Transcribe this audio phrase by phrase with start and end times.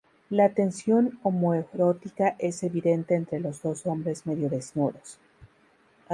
[0.31, 5.19] La tensión homoerótica es evidente entre los dos hombres medio desnudos.